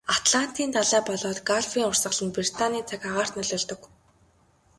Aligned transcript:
Атлантын 0.17 0.69
далай 0.75 1.01
болоод 1.07 1.39
Галфын 1.49 1.83
урсгал 1.89 2.19
нь 2.25 2.35
Британийн 2.37 2.85
цаг 2.89 3.01
агаарт 3.09 3.33
нөлөөлдөг. 3.35 3.81